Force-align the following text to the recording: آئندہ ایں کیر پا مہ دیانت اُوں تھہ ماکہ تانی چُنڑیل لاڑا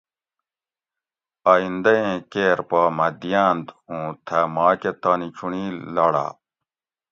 آئندہ 1.53 1.91
ایں 2.01 2.17
کیر 2.31 2.59
پا 2.69 2.81
مہ 2.97 3.07
دیانت 3.21 3.67
اُوں 3.89 4.07
تھہ 4.25 4.39
ماکہ 4.55 4.91
تانی 5.01 5.27
چُنڑیل 5.37 5.75
لاڑا 5.95 6.25